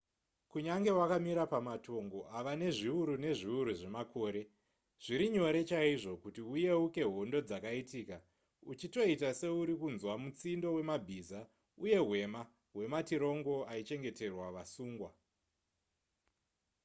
[0.51, 4.41] kunyange wakamira pamatongo ava nezviuru nezviuru zvemakore
[5.03, 8.17] zviri nyore chaizvo kuti uyeuke hondo dzakaitika
[8.71, 11.39] uchitoita seuri kunzwa mutsindo wemabhiza
[11.83, 12.41] uye hwema
[12.73, 15.11] hwematirongo aichengeterwa vasungwa